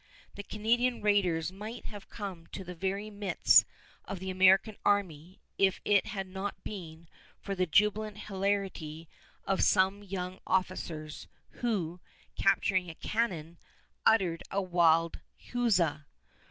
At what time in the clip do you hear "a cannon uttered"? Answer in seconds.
12.89-14.41